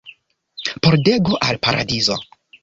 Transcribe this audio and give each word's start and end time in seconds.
Pordego 0.83 1.37
al 1.39 1.59
Paradizo. 1.59 2.17